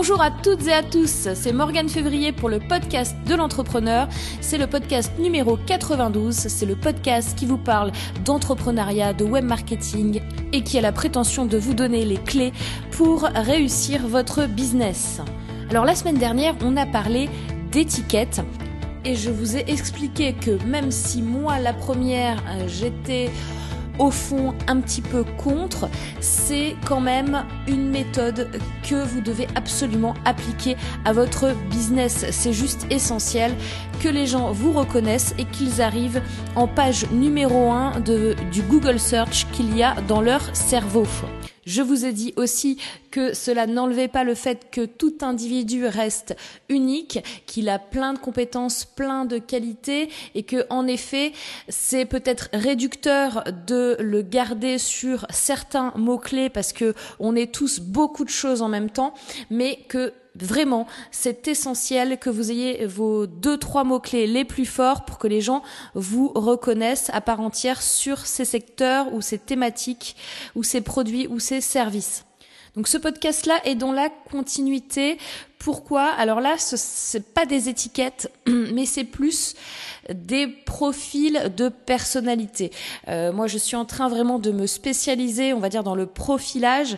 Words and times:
Bonjour 0.00 0.22
à 0.22 0.30
toutes 0.30 0.66
et 0.66 0.72
à 0.72 0.82
tous, 0.82 1.28
c'est 1.34 1.52
Morgane 1.52 1.90
Février 1.90 2.32
pour 2.32 2.48
le 2.48 2.58
podcast 2.58 3.14
de 3.26 3.34
l'entrepreneur. 3.34 4.08
C'est 4.40 4.56
le 4.56 4.66
podcast 4.66 5.12
numéro 5.18 5.58
92, 5.58 6.34
c'est 6.34 6.64
le 6.64 6.74
podcast 6.74 7.38
qui 7.38 7.44
vous 7.44 7.58
parle 7.58 7.92
d'entrepreneuriat, 8.24 9.12
de 9.12 9.24
web 9.24 9.44
marketing 9.44 10.22
et 10.54 10.62
qui 10.62 10.78
a 10.78 10.80
la 10.80 10.92
prétention 10.92 11.44
de 11.44 11.58
vous 11.58 11.74
donner 11.74 12.06
les 12.06 12.16
clés 12.16 12.54
pour 12.92 13.24
réussir 13.24 14.06
votre 14.06 14.46
business. 14.46 15.20
Alors 15.68 15.84
la 15.84 15.94
semaine 15.94 16.16
dernière, 16.16 16.54
on 16.64 16.78
a 16.78 16.86
parlé 16.86 17.28
d'étiquette 17.70 18.40
et 19.04 19.16
je 19.16 19.28
vous 19.28 19.58
ai 19.58 19.70
expliqué 19.70 20.32
que 20.32 20.62
même 20.64 20.90
si 20.90 21.20
moi 21.20 21.58
la 21.58 21.74
première, 21.74 22.42
euh, 22.48 22.66
j'étais 22.68 23.28
au 24.00 24.10
fond 24.10 24.54
un 24.66 24.80
petit 24.80 25.02
peu 25.02 25.24
contre, 25.36 25.88
c'est 26.20 26.74
quand 26.86 27.00
même 27.00 27.44
une 27.68 27.88
méthode 27.90 28.48
que 28.82 29.04
vous 29.04 29.20
devez 29.20 29.46
absolument 29.54 30.14
appliquer 30.24 30.76
à 31.04 31.12
votre 31.12 31.54
business. 31.70 32.26
C'est 32.30 32.54
juste 32.54 32.86
essentiel 32.90 33.54
que 34.02 34.08
les 34.08 34.26
gens 34.26 34.50
vous 34.52 34.72
reconnaissent 34.72 35.34
et 35.38 35.44
qu'ils 35.44 35.82
arrivent 35.82 36.22
en 36.56 36.66
page 36.66 37.08
numéro 37.10 37.70
1 37.70 38.00
de, 38.00 38.34
du 38.50 38.62
Google 38.62 38.98
Search 38.98 39.46
qu'il 39.52 39.76
y 39.76 39.82
a 39.82 39.94
dans 40.08 40.22
leur 40.22 40.40
cerveau. 40.56 41.06
Je 41.70 41.82
vous 41.82 42.04
ai 42.04 42.12
dit 42.12 42.34
aussi 42.34 42.78
que 43.12 43.32
cela 43.32 43.68
n'enlevait 43.68 44.08
pas 44.08 44.24
le 44.24 44.34
fait 44.34 44.72
que 44.72 44.84
tout 44.84 45.18
individu 45.20 45.86
reste 45.86 46.34
unique, 46.68 47.20
qu'il 47.46 47.68
a 47.68 47.78
plein 47.78 48.12
de 48.12 48.18
compétences, 48.18 48.84
plein 48.84 49.24
de 49.24 49.38
qualités 49.38 50.08
et 50.34 50.42
que 50.42 50.66
en 50.68 50.88
effet, 50.88 51.30
c'est 51.68 52.06
peut-être 52.06 52.48
réducteur 52.52 53.44
de 53.68 53.96
le 54.00 54.22
garder 54.22 54.78
sur 54.78 55.26
certains 55.30 55.92
mots-clés 55.94 56.48
parce 56.50 56.72
que 56.72 56.92
on 57.20 57.36
est 57.36 57.54
tous 57.54 57.78
beaucoup 57.78 58.24
de 58.24 58.30
choses 58.30 58.62
en 58.62 58.68
même 58.68 58.90
temps, 58.90 59.14
mais 59.48 59.78
que 59.88 60.12
Vraiment, 60.36 60.86
c'est 61.10 61.48
essentiel 61.48 62.18
que 62.18 62.30
vous 62.30 62.52
ayez 62.52 62.86
vos 62.86 63.26
deux, 63.26 63.58
trois 63.58 63.82
mots-clés 63.82 64.26
les 64.26 64.44
plus 64.44 64.64
forts 64.64 65.04
pour 65.04 65.18
que 65.18 65.26
les 65.26 65.40
gens 65.40 65.62
vous 65.94 66.28
reconnaissent 66.34 67.10
à 67.12 67.20
part 67.20 67.40
entière 67.40 67.82
sur 67.82 68.26
ces 68.26 68.44
secteurs 68.44 69.12
ou 69.12 69.22
ces 69.22 69.38
thématiques 69.38 70.16
ou 70.54 70.62
ces 70.62 70.80
produits 70.80 71.26
ou 71.26 71.40
ces 71.40 71.60
services. 71.60 72.24
Donc 72.76 72.86
ce 72.86 72.98
podcast-là 72.98 73.54
est 73.64 73.74
dans 73.74 73.92
la 73.92 74.08
continuité. 74.08 75.18
Pourquoi 75.60 76.06
Alors 76.16 76.40
là, 76.40 76.56
ce 76.56 76.78
c'est 76.78 77.34
pas 77.34 77.44
des 77.44 77.68
étiquettes, 77.68 78.32
mais 78.46 78.86
c'est 78.86 79.04
plus 79.04 79.54
des 80.08 80.46
profils 80.48 81.52
de 81.54 81.68
personnalité. 81.68 82.70
Euh, 83.08 83.30
moi, 83.32 83.46
je 83.46 83.58
suis 83.58 83.76
en 83.76 83.84
train 83.84 84.08
vraiment 84.08 84.38
de 84.38 84.50
me 84.50 84.66
spécialiser, 84.66 85.52
on 85.52 85.60
va 85.60 85.68
dire, 85.68 85.82
dans 85.82 85.94
le 85.94 86.06
profilage. 86.06 86.96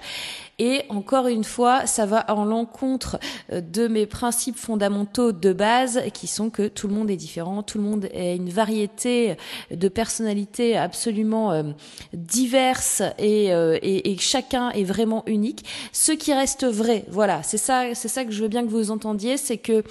Et 0.58 0.82
encore 0.90 1.26
une 1.26 1.44
fois, 1.44 1.86
ça 1.86 2.06
va 2.06 2.24
en 2.30 2.44
l'encontre 2.44 3.18
euh, 3.52 3.60
de 3.60 3.88
mes 3.88 4.06
principes 4.06 4.56
fondamentaux 4.56 5.32
de 5.32 5.52
base, 5.52 6.00
qui 6.14 6.26
sont 6.26 6.50
que 6.50 6.68
tout 6.68 6.86
le 6.86 6.94
monde 6.94 7.10
est 7.10 7.16
différent, 7.16 7.62
tout 7.62 7.78
le 7.78 7.84
monde 7.84 8.08
a 8.14 8.32
une 8.32 8.50
variété 8.50 9.36
de 9.70 9.88
personnalités 9.88 10.76
absolument 10.76 11.52
euh, 11.52 11.64
diverses 12.12 13.02
et, 13.18 13.46
et, 13.46 14.12
et 14.12 14.18
chacun 14.18 14.70
est 14.70 14.84
vraiment 14.84 15.24
unique. 15.26 15.64
Ce 15.92 16.12
qui 16.12 16.32
reste 16.32 16.64
vrai, 16.64 17.04
voilà, 17.08 17.42
c'est 17.42 17.58
ça, 17.58 17.94
c'est 17.94 18.08
ça 18.08 18.24
que 18.24 18.30
je 18.30 18.42
veux 18.42 18.48
bien 18.52 18.64
que 18.64 18.70
vous 18.70 18.90
entendiez, 18.90 19.36
c'est 19.36 19.58
que 19.58 19.82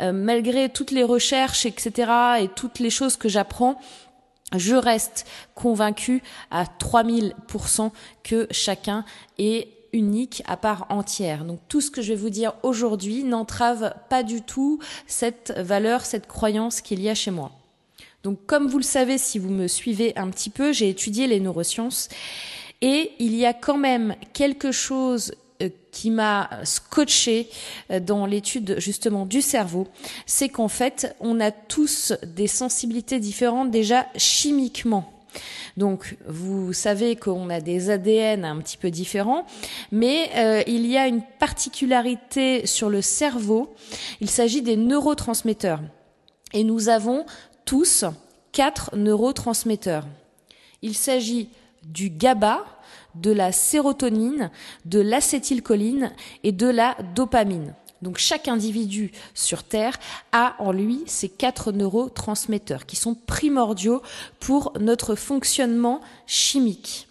malgré 0.00 0.68
toutes 0.68 0.90
les 0.90 1.04
recherches, 1.04 1.64
etc., 1.64 2.12
et 2.40 2.48
toutes 2.48 2.78
les 2.78 2.90
choses 2.90 3.16
que 3.16 3.28
j'apprends, 3.28 3.80
je 4.56 4.74
reste 4.74 5.26
convaincue 5.54 6.22
à 6.50 6.64
3000% 6.64 7.90
que 8.22 8.46
chacun 8.50 9.04
est 9.38 9.68
unique 9.92 10.42
à 10.46 10.56
part 10.56 10.86
entière. 10.90 11.44
Donc 11.44 11.60
tout 11.68 11.80
ce 11.80 11.90
que 11.90 12.02
je 12.02 12.12
vais 12.12 12.18
vous 12.18 12.30
dire 12.30 12.52
aujourd'hui 12.62 13.24
n'entrave 13.24 13.94
pas 14.08 14.22
du 14.22 14.42
tout 14.42 14.78
cette 15.06 15.52
valeur, 15.56 16.04
cette 16.04 16.26
croyance 16.26 16.80
qu'il 16.80 17.00
y 17.00 17.08
a 17.08 17.14
chez 17.14 17.30
moi. 17.30 17.52
Donc 18.22 18.44
comme 18.46 18.66
vous 18.66 18.78
le 18.78 18.84
savez 18.84 19.16
si 19.16 19.38
vous 19.38 19.50
me 19.50 19.66
suivez 19.66 20.12
un 20.16 20.28
petit 20.30 20.50
peu, 20.50 20.72
j'ai 20.72 20.88
étudié 20.88 21.26
les 21.26 21.40
neurosciences 21.40 22.08
et 22.80 23.12
il 23.18 23.34
y 23.34 23.46
a 23.46 23.54
quand 23.54 23.78
même 23.78 24.14
quelque 24.32 24.72
chose 24.72 25.32
euh, 25.32 25.47
qui 25.90 26.10
m'a 26.10 26.48
scotché 26.64 27.48
euh, 27.90 28.00
dans 28.00 28.26
l'étude 28.26 28.76
justement 28.78 29.26
du 29.26 29.42
cerveau, 29.42 29.88
c'est 30.26 30.48
qu'en 30.48 30.68
fait, 30.68 31.16
on 31.20 31.40
a 31.40 31.50
tous 31.50 32.12
des 32.22 32.46
sensibilités 32.46 33.18
différentes 33.18 33.70
déjà 33.70 34.06
chimiquement. 34.16 35.12
Donc, 35.76 36.16
vous 36.26 36.72
savez 36.72 37.14
qu'on 37.14 37.50
a 37.50 37.60
des 37.60 37.90
ADN 37.90 38.44
un 38.44 38.58
petit 38.58 38.76
peu 38.76 38.90
différents, 38.90 39.46
mais 39.92 40.30
euh, 40.34 40.62
il 40.66 40.86
y 40.86 40.96
a 40.96 41.06
une 41.06 41.22
particularité 41.22 42.66
sur 42.66 42.88
le 42.88 43.02
cerveau. 43.02 43.74
Il 44.20 44.28
s'agit 44.28 44.62
des 44.62 44.76
neurotransmetteurs. 44.76 45.80
Et 46.52 46.64
nous 46.64 46.88
avons 46.88 47.26
tous 47.64 48.04
quatre 48.52 48.96
neurotransmetteurs. 48.96 50.06
Il 50.82 50.96
s'agit 50.96 51.48
du 51.88 52.10
GABA, 52.10 52.64
de 53.14 53.30
la 53.30 53.52
sérotonine, 53.52 54.50
de 54.84 55.00
l'acétylcholine 55.00 56.12
et 56.44 56.52
de 56.52 56.66
la 56.66 56.96
dopamine. 57.14 57.74
Donc 58.00 58.18
chaque 58.18 58.46
individu 58.46 59.10
sur 59.34 59.64
Terre 59.64 59.98
a 60.30 60.54
en 60.60 60.70
lui 60.70 61.02
ces 61.06 61.28
quatre 61.28 61.72
neurotransmetteurs 61.72 62.86
qui 62.86 62.94
sont 62.94 63.14
primordiaux 63.14 64.02
pour 64.38 64.72
notre 64.78 65.16
fonctionnement 65.16 66.00
chimique. 66.26 67.08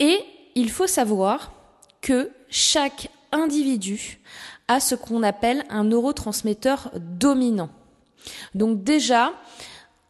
Et 0.00 0.18
il 0.56 0.70
faut 0.70 0.88
savoir 0.88 1.52
que 2.00 2.30
chaque 2.48 3.08
individu 3.30 4.20
a 4.66 4.80
ce 4.80 4.94
qu'on 4.96 5.22
appelle 5.22 5.64
un 5.68 5.84
neurotransmetteur 5.84 6.90
dominant. 6.96 7.70
Donc 8.54 8.82
déjà, 8.82 9.32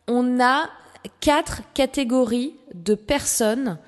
on 0.07 0.41
a 0.41 0.69
quatre 1.21 1.63
catégories 1.75 2.55
de 2.75 2.95
personnes 2.95 3.79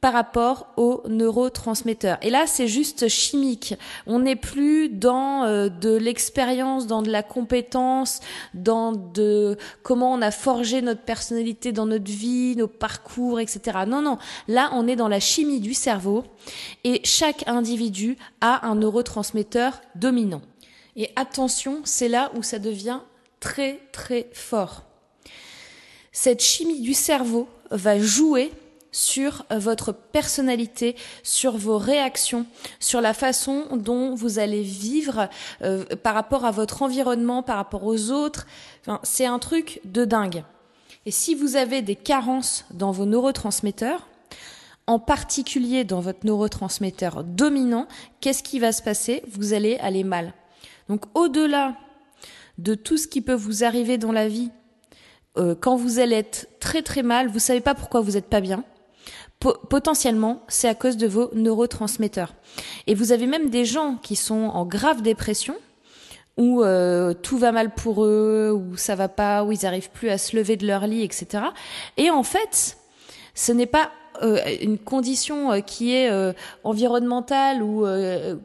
par 0.00 0.12
rapport 0.12 0.68
aux 0.76 1.02
neurotransmetteurs. 1.08 2.18
Et 2.22 2.30
là, 2.30 2.46
c'est 2.46 2.68
juste 2.68 3.08
chimique. 3.08 3.74
On 4.06 4.20
n'est 4.20 4.36
plus 4.36 4.88
dans 4.88 5.42
euh, 5.44 5.68
de 5.68 5.96
l'expérience, 5.96 6.86
dans 6.86 7.02
de 7.02 7.10
la 7.10 7.24
compétence, 7.24 8.20
dans 8.54 8.92
de 8.92 9.56
comment 9.82 10.12
on 10.12 10.22
a 10.22 10.30
forgé 10.30 10.82
notre 10.82 11.02
personnalité 11.02 11.72
dans 11.72 11.86
notre 11.86 12.10
vie, 12.10 12.54
nos 12.56 12.68
parcours, 12.68 13.40
etc. 13.40 13.78
Non, 13.88 14.00
non. 14.00 14.18
Là, 14.46 14.70
on 14.72 14.86
est 14.86 14.96
dans 14.96 15.08
la 15.08 15.20
chimie 15.20 15.60
du 15.60 15.74
cerveau 15.74 16.24
et 16.84 17.00
chaque 17.02 17.42
individu 17.48 18.16
a 18.40 18.68
un 18.68 18.76
neurotransmetteur 18.76 19.80
dominant. 19.96 20.42
Et 20.94 21.10
attention, 21.16 21.80
c'est 21.84 22.08
là 22.08 22.30
où 22.36 22.44
ça 22.44 22.60
devient 22.60 23.00
très, 23.40 23.80
très 23.92 24.28
fort. 24.32 24.87
Cette 26.20 26.42
chimie 26.42 26.80
du 26.80 26.94
cerveau 26.94 27.48
va 27.70 27.96
jouer 28.00 28.50
sur 28.90 29.46
euh, 29.52 29.60
votre 29.60 29.92
personnalité, 29.92 30.96
sur 31.22 31.56
vos 31.56 31.78
réactions, 31.78 32.44
sur 32.80 33.00
la 33.00 33.14
façon 33.14 33.76
dont 33.76 34.16
vous 34.16 34.40
allez 34.40 34.62
vivre 34.62 35.28
euh, 35.62 35.84
par 36.02 36.14
rapport 36.14 36.44
à 36.44 36.50
votre 36.50 36.82
environnement, 36.82 37.44
par 37.44 37.54
rapport 37.54 37.84
aux 37.84 38.10
autres. 38.10 38.48
C'est 39.04 39.26
un 39.26 39.38
truc 39.38 39.80
de 39.84 40.04
dingue. 40.04 40.42
Et 41.06 41.12
si 41.12 41.36
vous 41.36 41.54
avez 41.54 41.82
des 41.82 41.94
carences 41.94 42.64
dans 42.72 42.90
vos 42.90 43.06
neurotransmetteurs, 43.06 44.08
en 44.88 44.98
particulier 44.98 45.84
dans 45.84 46.00
votre 46.00 46.26
neurotransmetteur 46.26 47.22
dominant, 47.22 47.86
qu'est-ce 48.20 48.42
qui 48.42 48.58
va 48.58 48.72
se 48.72 48.82
passer? 48.82 49.22
Vous 49.30 49.52
allez 49.52 49.76
aller 49.76 50.02
mal. 50.02 50.32
Donc 50.88 51.04
au-delà 51.14 51.76
de 52.58 52.74
tout 52.74 52.96
ce 52.96 53.06
qui 53.06 53.20
peut 53.20 53.34
vous 53.34 53.62
arriver 53.62 53.98
dans 53.98 54.10
la 54.10 54.26
vie, 54.26 54.50
euh, 55.36 55.54
quand 55.58 55.76
vous 55.76 55.98
allez 55.98 56.16
être 56.16 56.48
très 56.60 56.82
très 56.82 57.02
mal, 57.02 57.28
vous 57.28 57.38
savez 57.38 57.60
pas 57.60 57.74
pourquoi 57.74 58.00
vous 58.00 58.12
n'êtes 58.12 58.28
pas 58.28 58.40
bien, 58.40 58.64
potentiellement, 59.40 60.42
c'est 60.48 60.68
à 60.68 60.74
cause 60.74 60.96
de 60.96 61.06
vos 61.06 61.30
neurotransmetteurs. 61.34 62.34
Et 62.86 62.94
vous 62.94 63.12
avez 63.12 63.26
même 63.26 63.50
des 63.50 63.64
gens 63.64 63.96
qui 64.02 64.16
sont 64.16 64.34
en 64.34 64.64
grave 64.64 65.02
dépression, 65.02 65.54
où 66.36 66.62
euh, 66.62 67.14
tout 67.14 67.38
va 67.38 67.52
mal 67.52 67.74
pour 67.74 68.04
eux, 68.04 68.52
où 68.52 68.76
ça 68.76 68.94
va 68.94 69.08
pas, 69.08 69.44
où 69.44 69.52
ils 69.52 69.66
arrivent 69.66 69.90
plus 69.90 70.08
à 70.08 70.18
se 70.18 70.36
lever 70.36 70.56
de 70.56 70.66
leur 70.66 70.86
lit, 70.86 71.02
etc. 71.02 71.44
Et 71.96 72.10
en 72.10 72.22
fait, 72.22 72.78
ce 73.34 73.52
n'est 73.52 73.66
pas 73.66 73.90
euh, 74.22 74.38
une 74.60 74.78
condition 74.78 75.52
euh, 75.52 75.60
qui 75.60 75.92
est 75.94 76.10
euh, 76.10 76.32
environnementale 76.64 77.62
ou 77.62 77.84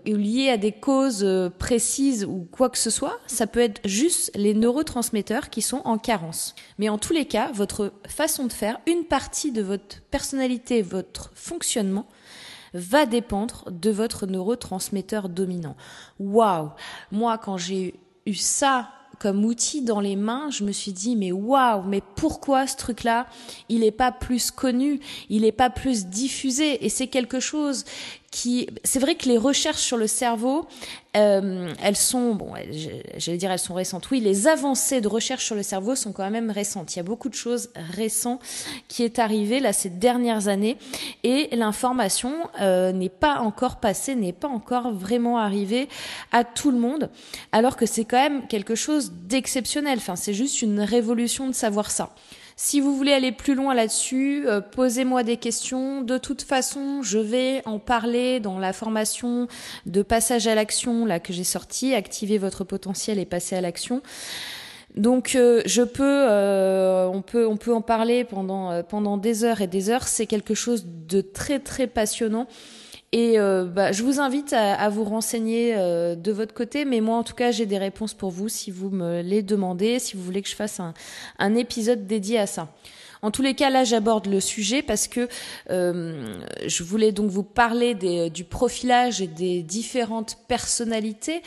liée 0.06 0.50
à 0.50 0.58
des 0.58 0.72
causes 0.72 1.28
précises 1.58 2.26
ou 2.26 2.48
quoi 2.52 2.70
que 2.70 2.78
ce 2.78 2.90
soit, 2.90 3.20
ça 3.28 3.48
peut 3.48 3.60
être 3.60 3.82
juste 3.86 4.32
les 4.36 4.54
neurotransmetteurs 4.54 5.50
qui 5.50 5.62
sont 5.62 5.82
en 5.86 5.98
carence. 5.98 6.56
Mais 6.78 6.90
en 6.90 6.98
tous 6.98 7.14
les 7.14 7.26
cas, 7.26 7.52
votre 7.54 7.94
façon 8.08 8.46
de 8.46 8.54
faire, 8.54 8.80
une 8.88 9.06
partie 9.06 9.52
de 9.52 9.62
votre 9.62 10.02
personnalité, 10.12 10.82
votre 10.82 11.32
fonctionnement, 11.34 12.08
va 12.74 13.06
dépendre 13.06 13.66
de 13.70 13.92
votre 13.92 14.26
neurotransmetteur 14.26 15.30
dominant. 15.30 15.76
Waouh 16.20 16.72
Moi, 17.12 17.38
quand 17.38 17.58
j'ai 17.58 17.94
eu 18.26 18.34
ça 18.34 18.90
comme 19.20 19.46
outil 19.46 19.82
dans 19.82 20.00
les 20.00 20.16
mains, 20.16 20.50
je 20.50 20.64
me 20.64 20.72
suis 20.72 20.92
dit 20.92 21.16
mais 21.16 21.32
waouh, 21.32 21.84
mais 21.84 22.02
pourquoi 22.16 22.68
ce 22.68 22.76
truc-là, 22.78 23.28
il 23.70 23.82
n'est 23.82 23.92
pas 23.92 24.12
plus 24.12 24.52
connu, 24.52 25.00
il 25.30 25.42
n'est 25.42 25.52
pas 25.52 25.70
plus 25.70 26.06
diffusé. 26.06 26.86
Et 26.86 26.90
c'est 26.90 27.08
quelque 27.08 27.40
chose 27.40 27.86
qui, 28.34 28.68
c'est 28.84 28.98
vrai 28.98 29.14
que 29.14 29.30
les 29.30 29.38
recherches 29.38 29.84
sur 29.84 29.96
le 29.96 30.08
cerveau, 30.08 30.68
euh, 31.16 31.72
elles 31.84 31.96
sont, 31.96 32.34
bon, 32.34 32.52
j'allais 33.18 33.38
dire 33.38 33.52
elles 33.52 33.60
sont 33.60 33.76
récentes. 33.76 34.10
Oui, 34.10 34.22
les 34.22 34.48
avancées 34.48 35.02
de 35.02 35.08
recherche 35.08 35.46
sur 35.46 35.54
le 35.54 35.62
cerveau 35.62 35.96
sont 35.96 36.12
quand 36.14 36.28
même 36.32 36.50
récentes. 36.50 36.96
Il 36.96 36.98
y 36.98 37.00
a 37.00 37.04
beaucoup 37.04 37.30
de 37.30 37.36
choses 37.36 37.70
récentes 37.76 38.42
qui 38.88 39.04
est 39.04 39.20
arrivé 39.20 39.60
là 39.60 39.72
ces 39.72 39.92
dernières 39.92 40.48
années 40.48 40.78
et 41.24 41.56
l'information 41.56 42.34
euh, 42.60 42.92
n'est 42.92 43.08
pas 43.08 43.36
encore 43.36 43.76
passée, 43.76 44.16
n'est 44.16 44.34
pas 44.34 44.48
encore 44.48 44.92
vraiment 44.92 45.38
arrivée 45.38 45.88
à 46.32 46.44
tout 46.44 46.72
le 46.72 46.80
monde, 46.80 47.12
alors 47.52 47.78
que 47.78 47.86
c'est 47.86 48.04
quand 48.04 48.18
même 48.18 48.48
quelque 48.48 48.74
chose 48.74 49.12
d'exceptionnel. 49.12 50.00
Enfin, 50.00 50.16
c'est 50.16 50.34
juste 50.34 50.64
une 50.64 50.80
révolution 50.80 51.48
de 51.48 51.54
savoir 51.54 51.92
ça. 51.92 52.10
Si 52.56 52.80
vous 52.80 52.96
voulez 52.96 53.14
aller 53.14 53.32
plus 53.32 53.56
loin 53.56 53.74
là-dessus, 53.74 54.48
euh, 54.48 54.62
posez-moi 54.62 55.24
des 55.24 55.38
questions. 55.38 56.02
De 56.02 56.18
toute 56.18 56.44
façon, 56.44 57.02
je 57.02 57.18
vais 57.18 57.62
en 57.66 57.80
parler 57.80 58.40
dans 58.40 58.60
la 58.60 58.74
formation 58.74 59.48
de 59.86 60.02
passage 60.02 60.48
à 60.48 60.56
l'action 60.56 61.06
là 61.06 61.20
que 61.20 61.34
j'ai 61.34 61.44
sorti, 61.44 61.96
activer 61.96 62.38
votre 62.38 62.64
potentiel 62.64 63.18
et 63.18 63.26
passer 63.26 63.56
à 63.56 63.62
l'action. 63.62 64.02
Donc 64.96 65.36
euh, 65.36 65.64
je 65.66 65.82
peux, 65.82 66.04
euh, 66.04 67.08
on 67.08 67.24
peut, 67.24 67.48
on 67.48 67.58
peut 67.58 67.74
en 67.74 67.82
parler 67.82 68.24
pendant 68.24 68.84
pendant 68.84 69.18
des 69.18 69.44
heures 69.44 69.62
et 69.62 69.68
des 69.68 69.90
heures. 69.90 70.08
C'est 70.08 70.28
quelque 70.28 70.54
chose 70.54 70.86
de 70.86 71.22
très 71.22 71.60
très 71.60 71.88
passionnant. 71.88 72.48
Et 73.14 73.38
euh, 73.38 73.66
bah, 73.66 73.92
je 73.92 74.02
vous 74.02 74.20
invite 74.20 74.54
à, 74.54 74.90
vous 74.90 75.04
renseigner 75.04 75.76
euh, 75.76 76.16
de 76.16 76.32
votre 76.32 76.56
côté, 76.56 76.84
mais 76.84 77.00
moi 77.00 77.16
en 77.16 77.24
tout 77.24 77.36
cas 77.36 77.52
j'ai 77.52 77.68
des 77.68 77.78
réponses 77.78 78.16
pour 78.16 78.32
vous 78.32 78.50
si 78.50 78.72
vous 78.72 78.90
me 78.90 79.22
les 79.22 79.44
demandez, 79.44 80.00
si 80.00 80.18
vous 80.18 80.24
voulez 80.24 80.42
que 80.42 80.50
je 80.50 80.56
fasse 80.56 80.82
un, 81.38 81.56
épisode 81.56 82.08
dédié 82.08 82.40
à 82.40 82.48
ça. 82.48 82.70
En 83.22 83.30
tous 83.30 83.44
les 83.44 83.54
cas, 83.54 83.70
là, 83.70 83.84
j'aborde 83.84 84.26
le 84.26 84.40
sujet 84.42 84.82
parce 84.82 85.08
que 85.08 85.30
euh, 85.70 86.42
je 86.66 86.84
voulais 86.84 87.12
donc 87.12 87.30
vous 87.30 87.44
parler 87.44 87.94
du 87.94 88.44
profilage 88.44 89.22
et 89.22 89.28
des 89.28 89.62
différentes 89.62 90.40
personnalités. 90.48 91.44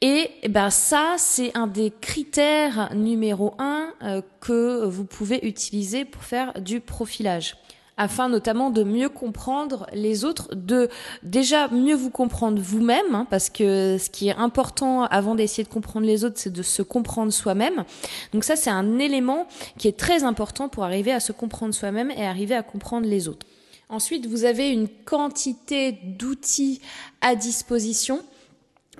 Et, 0.00 0.30
eh 0.42 0.48
ben 0.48 0.70
ça, 0.70 1.16
c'est 1.18 1.56
un 1.56 1.66
des 1.66 1.92
critères 2.00 2.94
numéro 2.94 3.54
un 3.58 3.92
que 4.40 4.86
vous 4.86 5.04
pouvez 5.04 5.46
utiliser 5.46 6.06
pour 6.06 6.22
faire 6.24 6.60
du 6.62 6.80
profilage 6.80 7.56
afin 7.98 8.28
notamment 8.28 8.70
de 8.70 8.84
mieux 8.84 9.08
comprendre 9.08 9.86
les 9.92 10.24
autres, 10.24 10.54
de 10.54 10.88
déjà 11.22 11.68
mieux 11.68 11.96
vous 11.96 12.10
comprendre 12.10 12.60
vous-même, 12.62 13.14
hein, 13.14 13.26
parce 13.28 13.50
que 13.50 13.98
ce 13.98 14.08
qui 14.08 14.28
est 14.28 14.36
important 14.36 15.02
avant 15.04 15.34
d'essayer 15.34 15.64
de 15.64 15.68
comprendre 15.68 16.06
les 16.06 16.24
autres, 16.24 16.36
c'est 16.38 16.52
de 16.52 16.62
se 16.62 16.80
comprendre 16.80 17.32
soi-même. 17.32 17.84
Donc 18.32 18.44
ça, 18.44 18.56
c'est 18.56 18.70
un 18.70 18.98
élément 18.98 19.48
qui 19.76 19.88
est 19.88 19.98
très 19.98 20.22
important 20.22 20.68
pour 20.68 20.84
arriver 20.84 21.12
à 21.12 21.20
se 21.20 21.32
comprendre 21.32 21.74
soi-même 21.74 22.10
et 22.12 22.24
arriver 22.24 22.54
à 22.54 22.62
comprendre 22.62 23.06
les 23.06 23.28
autres. 23.28 23.46
Ensuite, 23.90 24.26
vous 24.26 24.44
avez 24.44 24.70
une 24.70 24.88
quantité 24.88 25.92
d'outils 25.92 26.80
à 27.20 27.34
disposition 27.34 28.22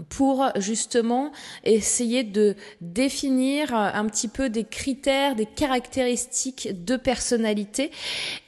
pour 0.08 0.48
justement 0.56 1.32
essayer 1.64 2.24
de 2.24 2.56
définir 2.80 3.74
un 3.74 4.06
petit 4.06 4.28
peu 4.28 4.48
des 4.48 4.64
critères, 4.64 5.34
des 5.34 5.46
caractéristiques 5.46 6.84
de 6.84 6.96
personnalité 6.96 7.90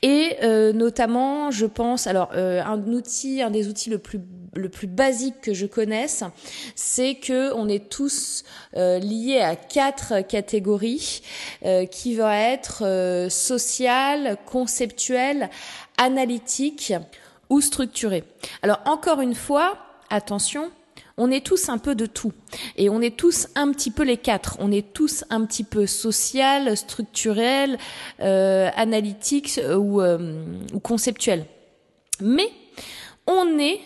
et 0.02 0.36
euh, 0.42 0.72
notamment, 0.72 1.50
je 1.50 1.66
pense, 1.66 2.06
alors 2.06 2.30
euh, 2.34 2.62
un 2.62 2.80
outil, 2.92 3.42
un 3.42 3.50
des 3.50 3.68
outils 3.68 3.90
le 3.90 3.98
plus 3.98 4.20
le 4.56 4.68
plus 4.68 4.88
basique 4.88 5.40
que 5.42 5.54
je 5.54 5.64
connaisse, 5.64 6.24
c'est 6.74 7.14
que 7.14 7.54
on 7.54 7.68
est 7.68 7.88
tous 7.88 8.42
euh, 8.76 8.98
liés 8.98 9.38
à 9.38 9.54
quatre 9.54 10.22
catégories 10.22 11.22
qui 11.92 12.16
vont 12.16 12.30
être 12.30 13.28
sociale, 13.30 14.36
conceptuelle, 14.46 15.50
analytique 15.98 16.92
ou 17.48 17.60
structurée. 17.60 18.24
Alors 18.62 18.80
encore 18.86 19.20
une 19.20 19.36
fois, 19.36 19.78
attention, 20.10 20.72
on 21.20 21.30
est 21.30 21.44
tous 21.44 21.68
un 21.68 21.76
peu 21.76 21.94
de 21.94 22.06
tout. 22.06 22.32
Et 22.76 22.88
on 22.88 23.02
est 23.02 23.14
tous 23.14 23.48
un 23.54 23.70
petit 23.72 23.90
peu 23.90 24.04
les 24.04 24.16
quatre. 24.16 24.56
On 24.58 24.72
est 24.72 24.94
tous 24.94 25.22
un 25.28 25.44
petit 25.44 25.64
peu 25.64 25.86
social, 25.86 26.74
structurel, 26.78 27.76
euh, 28.20 28.70
analytique 28.74 29.60
euh, 29.62 29.78
euh, 29.78 30.44
ou 30.72 30.80
conceptuel. 30.80 31.44
Mais 32.22 32.48
on 33.26 33.58
est 33.58 33.80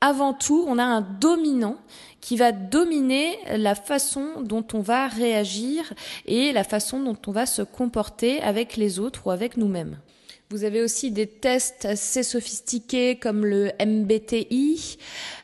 avant 0.00 0.32
tout, 0.32 0.64
on 0.66 0.78
a 0.78 0.82
un 0.82 1.02
dominant 1.02 1.76
qui 2.22 2.36
va 2.36 2.52
dominer 2.52 3.38
la 3.54 3.74
façon 3.74 4.40
dont 4.40 4.64
on 4.72 4.80
va 4.80 5.08
réagir 5.08 5.92
et 6.24 6.52
la 6.52 6.64
façon 6.64 7.00
dont 7.00 7.18
on 7.26 7.32
va 7.32 7.44
se 7.44 7.60
comporter 7.60 8.40
avec 8.40 8.76
les 8.76 8.98
autres 8.98 9.26
ou 9.26 9.30
avec 9.30 9.58
nous-mêmes. 9.58 9.98
Vous 10.52 10.64
avez 10.64 10.82
aussi 10.82 11.10
des 11.10 11.26
tests 11.26 11.86
assez 11.86 12.22
sophistiqués 12.22 13.16
comme 13.16 13.46
le 13.46 13.70
MBTI. 13.80 14.98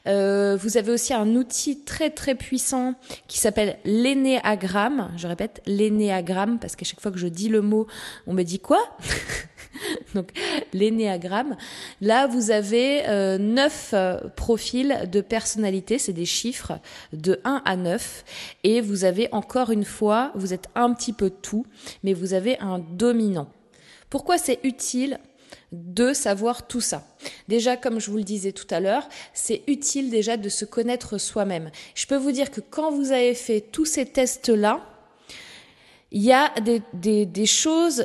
Euh, 0.06 0.58
vous 0.60 0.76
avez 0.76 0.92
aussi 0.92 1.14
un 1.14 1.34
outil 1.34 1.80
très 1.80 2.10
très 2.10 2.34
puissant 2.34 2.92
qui 3.26 3.38
s'appelle 3.38 3.78
l'énéagramme. 3.86 5.10
Je 5.16 5.26
répète, 5.26 5.62
l'énéagramme, 5.64 6.58
parce 6.58 6.76
qu'à 6.76 6.84
chaque 6.84 7.00
fois 7.00 7.10
que 7.10 7.16
je 7.16 7.26
dis 7.26 7.48
le 7.48 7.62
mot, 7.62 7.86
on 8.26 8.34
me 8.34 8.42
dit 8.42 8.58
quoi? 8.58 8.80
Donc 10.14 10.28
l'énéagramme. 10.74 11.56
Là, 12.02 12.26
vous 12.26 12.50
avez 12.50 13.08
euh, 13.08 13.38
neuf 13.38 13.92
euh, 13.94 14.18
profils 14.36 15.08
de 15.10 15.22
personnalité, 15.22 15.98
c'est 15.98 16.12
des 16.12 16.26
chiffres 16.26 16.80
de 17.14 17.40
1 17.44 17.62
à 17.64 17.76
9. 17.76 18.24
Et 18.62 18.82
vous 18.82 19.04
avez 19.04 19.30
encore 19.32 19.70
une 19.70 19.86
fois, 19.86 20.32
vous 20.34 20.52
êtes 20.52 20.68
un 20.74 20.92
petit 20.92 21.14
peu 21.14 21.30
tout, 21.30 21.64
mais 22.02 22.12
vous 22.12 22.34
avez 22.34 22.58
un 22.58 22.78
dominant. 22.78 23.48
Pourquoi 24.10 24.38
c'est 24.38 24.60
utile 24.62 25.18
de 25.72 26.12
savoir 26.12 26.66
tout 26.66 26.80
ça? 26.80 27.04
Déjà, 27.46 27.76
comme 27.76 28.00
je 28.00 28.10
vous 28.10 28.16
le 28.16 28.24
disais 28.24 28.52
tout 28.52 28.66
à 28.70 28.80
l'heure, 28.80 29.08
c'est 29.34 29.62
utile 29.66 30.10
déjà 30.10 30.36
de 30.36 30.48
se 30.48 30.64
connaître 30.64 31.18
soi-même. 31.18 31.70
Je 31.94 32.06
peux 32.06 32.16
vous 32.16 32.32
dire 32.32 32.50
que 32.50 32.60
quand 32.60 32.90
vous 32.90 33.12
avez 33.12 33.34
fait 33.34 33.60
tous 33.60 33.84
ces 33.84 34.06
tests-là, 34.06 34.80
il 36.10 36.22
y 36.22 36.32
a 36.32 36.52
des, 36.94 37.46
choses, 37.46 38.04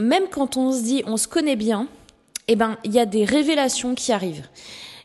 même 0.00 0.24
quand 0.30 0.56
on 0.56 0.72
se 0.72 0.82
dit 0.82 1.02
on 1.06 1.16
se 1.16 1.28
connaît 1.28 1.56
bien, 1.56 1.88
eh 2.48 2.56
ben, 2.56 2.78
il 2.84 2.92
y 2.92 2.98
a 2.98 3.06
des 3.06 3.24
révélations 3.24 3.94
qui 3.94 4.12
arrivent. 4.12 4.46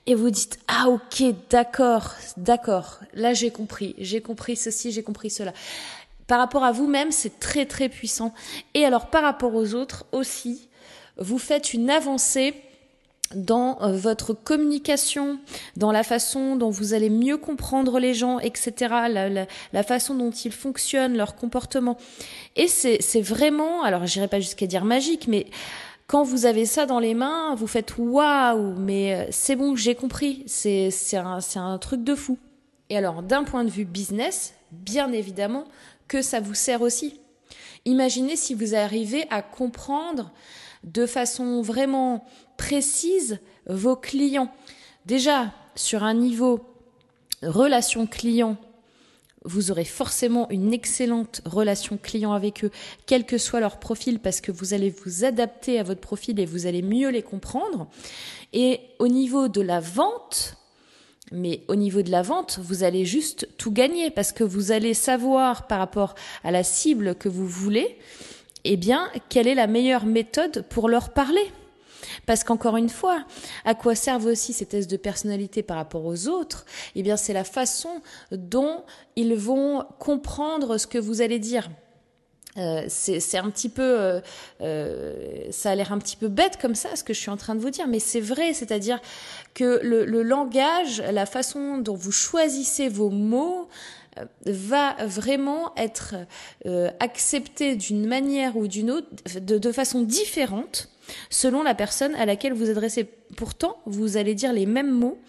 Et 0.05 0.15
vous 0.15 0.29
dites, 0.29 0.57
ah 0.69 0.87
ok, 0.87 1.23
d'accord, 1.49 2.13
d'accord, 2.37 2.99
là 3.13 3.33
j'ai 3.33 3.51
compris, 3.51 3.93
j'ai 3.97 4.21
compris 4.21 4.55
ceci, 4.55 4.93
j'ai 4.93 5.03
compris 5.03 5.29
cela. 5.29 5.51
Par 6.27 6.39
rapport 6.39 6.63
à 6.63 6.71
vous-même, 6.71 7.11
c'est 7.11 7.39
très 7.39 7.65
très 7.65 7.89
puissant. 7.89 8.33
Et 8.73 8.85
alors 8.85 9.07
par 9.07 9.23
rapport 9.23 9.55
aux 9.55 9.73
autres 9.73 10.05
aussi, 10.11 10.67
vous 11.17 11.39
faites 11.39 11.73
une 11.73 11.89
avancée 11.89 12.53
dans 13.35 13.81
euh, 13.81 13.91
votre 13.91 14.33
communication, 14.33 15.39
dans 15.75 15.91
la 15.91 16.03
façon 16.03 16.55
dont 16.55 16.69
vous 16.69 16.93
allez 16.93 17.09
mieux 17.09 17.37
comprendre 17.37 17.99
les 17.99 18.13
gens, 18.13 18.39
etc., 18.39 18.93
la, 19.73 19.83
façon 19.83 20.15
dont 20.15 20.31
ils 20.31 20.51
fonctionnent, 20.51 21.17
leur 21.17 21.35
comportement. 21.35 21.97
Et 22.55 22.67
c'est 22.67 23.21
vraiment, 23.21 23.83
alors 23.83 24.05
j'irai 24.05 24.27
pas 24.27 24.39
jusqu'à 24.39 24.67
dire 24.67 24.85
magique, 24.85 25.27
mais 25.27 25.47
quand 26.07 26.23
vous 26.23 26.45
avez 26.45 26.65
ça 26.65 26.85
dans 26.85 26.99
les 26.99 27.13
mains, 27.13 27.53
vous 27.55 27.67
faites 27.67 27.97
waouh, 27.97 28.75
mais 28.77 29.13
euh, 29.13 29.25
c'est 29.29 29.57
bon, 29.57 29.75
j'ai 29.75 29.95
compris, 29.95 30.43
c'est 30.47 30.89
un, 31.15 31.39
un 31.55 31.77
truc 31.77 32.03
de 32.03 32.15
fou. 32.15 32.37
Et 32.89 32.97
alors, 32.97 33.21
d'un 33.21 33.43
point 33.43 33.65
de 33.65 33.69
vue 33.69 33.83
business, 33.83 34.53
bien 34.71 35.11
évidemment, 35.11 35.65
que 36.07 36.21
ça 36.21 36.39
vous 36.39 36.53
sert 36.53 36.81
aussi. 36.81 37.19
Imaginez 37.85 38.35
si 38.35 38.53
vous 38.53 38.75
arrivez 38.75 39.25
à 39.29 39.41
comprendre 39.41 40.31
de 40.83 41.05
façon 41.05 41.61
vraiment 41.61 42.25
précise 42.57 43.39
vos 43.67 43.95
clients. 43.95 44.51
Déjà, 45.05 45.53
sur 45.75 46.03
un 46.03 46.13
niveau 46.13 46.61
relation 47.41 48.07
client, 48.07 48.57
vous 49.45 49.71
aurez 49.71 49.85
forcément 49.85 50.49
une 50.49 50.73
excellente 50.73 51.41
relation 51.45 51.97
client 51.97 52.33
avec 52.33 52.65
eux, 52.65 52.71
quel 53.05 53.25
que 53.25 53.37
soit 53.37 53.61
leur 53.61 53.79
profil, 53.79 54.19
parce 54.19 54.41
que 54.41 54.51
vous 54.51 54.73
allez 54.73 54.89
vous 54.89 55.23
adapter 55.23 55.79
à 55.79 55.83
votre 55.83 56.01
profil 56.01 56.39
et 56.39 56.45
vous 56.45 56.65
allez 56.65 56.81
mieux 56.81 57.09
les 57.09 57.23
comprendre. 57.23 57.87
Et 58.51 58.81
au 58.99 59.07
niveau 59.07 59.47
de 59.47 59.61
la 59.61 59.79
vente, 59.79 60.56
mais 61.31 61.61
au 61.67 61.75
niveau 61.75 62.01
de 62.01 62.11
la 62.11 62.21
vente, 62.21 62.59
vous 62.61 62.83
allez 62.83 63.05
juste 63.05 63.47
tout 63.57 63.71
gagner 63.71 64.09
parce 64.09 64.31
que 64.31 64.43
vous 64.43 64.71
allez 64.71 64.93
savoir 64.93 65.67
par 65.67 65.79
rapport 65.79 66.15
à 66.43 66.51
la 66.51 66.63
cible 66.63 67.15
que 67.15 67.29
vous 67.29 67.47
voulez, 67.47 67.97
eh 68.63 68.77
bien, 68.77 69.09
quelle 69.29 69.47
est 69.47 69.55
la 69.55 69.67
meilleure 69.67 70.05
méthode 70.05 70.63
pour 70.69 70.89
leur 70.89 71.09
parler. 71.13 71.51
Parce 72.25 72.43
qu'encore 72.43 72.77
une 72.77 72.89
fois, 72.89 73.25
à 73.65 73.75
quoi 73.75 73.95
servent 73.95 74.27
aussi 74.27 74.53
ces 74.53 74.65
tests 74.65 74.89
de 74.89 74.97
personnalité 74.97 75.63
par 75.63 75.77
rapport 75.77 76.05
aux 76.05 76.27
autres? 76.27 76.65
Eh 76.95 77.03
bien, 77.03 77.17
c'est 77.17 77.33
la 77.33 77.43
façon 77.43 78.01
dont 78.31 78.83
ils 79.15 79.35
vont 79.35 79.85
comprendre 79.99 80.77
ce 80.77 80.87
que 80.87 80.97
vous 80.97 81.21
allez 81.21 81.39
dire. 81.39 81.69
Euh, 82.57 82.85
c'est 82.87 83.37
un 83.37 83.49
petit 83.49 83.69
peu, 83.69 83.99
euh, 83.99 84.19
euh, 84.61 85.13
ça 85.51 85.71
a 85.71 85.75
l'air 85.75 85.91
un 85.91 85.99
petit 85.99 86.15
peu 86.15 86.27
bête 86.27 86.57
comme 86.59 86.75
ça, 86.75 86.95
ce 86.95 87.03
que 87.03 87.13
je 87.13 87.19
suis 87.19 87.29
en 87.29 87.37
train 87.37 87.55
de 87.55 87.59
vous 87.59 87.69
dire, 87.69 87.87
mais 87.87 87.99
c'est 87.99 88.21
vrai, 88.21 88.53
c'est-à-dire 88.53 88.99
que 89.53 89.79
le, 89.83 90.23
langage, 90.23 91.01
la 91.11 91.25
façon 91.25 91.77
dont 91.77 91.95
vous 91.95 92.11
choisissez 92.11 92.89
vos 92.89 93.09
mots, 93.09 93.67
va 94.47 94.95
vraiment 95.05 95.75
être 95.77 96.15
accepté 96.99 97.75
d'une 97.75 98.07
manière 98.07 98.57
ou 98.57 98.67
d'une 98.67 98.89
autre, 98.89 99.07
de, 99.39 99.71
façon 99.71 100.01
différente 100.01 100.89
selon 101.29 101.63
la 101.63 101.75
personne 101.75 102.15
à 102.15 102.25
laquelle 102.25 102.53
vous 102.53 102.69
adressez. 102.69 103.05
Pourtant, 103.35 103.77
vous 103.85 104.17
allez 104.17 104.35
dire 104.35 104.53
les 104.53 104.65
mêmes 104.65 104.91
mots, 104.91 105.19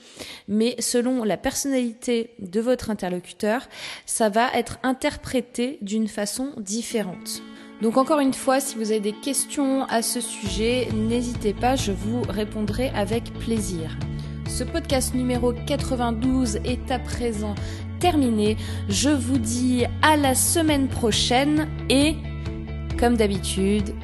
mais 0.47 0.77
selon 0.79 1.25
la 1.25 1.37
personnalité 1.37 2.31
de 2.39 2.61
votre 2.61 2.91
interlocuteur, 2.91 3.69
ça 4.07 4.29
va 4.29 4.49
être 4.55 4.79
interprété 4.83 5.79
d'une 5.83 6.09
façon 6.09 6.53
différente. 6.57 7.43
Donc 7.83 7.97
encore 7.97 8.19
une 8.19 8.35
fois, 8.35 8.59
si 8.59 8.77
vous 8.77 8.91
avez 8.91 9.01
des 9.01 9.13
questions 9.13 9.85
à 9.85 10.03
ce 10.03 10.21
sujet, 10.21 10.89
n'hésitez 10.93 11.55
pas, 11.55 11.77
je 11.77 11.93
vous 11.93 12.23
répondrai 12.23 12.91
avec 12.91 13.33
plaisir. 13.35 13.97
Ce 14.49 14.65
podcast 14.65 15.15
numéro 15.15 15.53
92 15.53 16.57
est 16.65 16.91
à 16.91 16.99
présent 16.99 17.55
terminé. 18.01 18.57
Je 18.89 19.11
vous 19.11 19.39
dis 19.39 19.85
à 20.03 20.17
la 20.17 20.35
semaine 20.35 20.89
prochaine 20.89 21.69
et, 21.89 22.17
comme 22.99 23.17
d'habitude, 23.17 23.95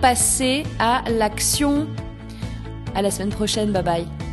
passez 0.00 0.64
à 0.78 1.02
l'action. 1.08 1.86
À 2.94 3.02
la 3.02 3.10
semaine 3.10 3.30
prochaine, 3.30 3.72
bye 3.72 3.82
bye. 3.82 4.29